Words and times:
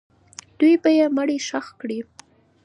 دوی 0.59 0.73
به 0.81 0.89
یې 0.97 1.05
مړی 1.17 1.37
ښخ 1.47 1.67
کړي. 1.81 1.99